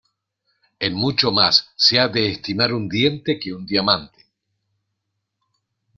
En 0.79 0.95
mucho 0.95 1.31
más 1.31 1.69
se 1.75 1.99
ha 1.99 2.07
de 2.07 2.31
estimar 2.31 2.73
un 2.73 2.89
diente 2.89 3.37
que 3.39 3.53
un 3.53 3.67
diamante. 3.67 4.25